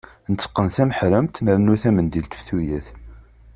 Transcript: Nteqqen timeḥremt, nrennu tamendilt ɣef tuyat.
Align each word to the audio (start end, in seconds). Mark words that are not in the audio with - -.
Nteqqen 0.31 0.67
timeḥremt, 0.75 1.41
nrennu 1.45 1.75
tamendilt 1.81 2.31
ɣef 2.35 2.41
tuyat. 2.47 2.87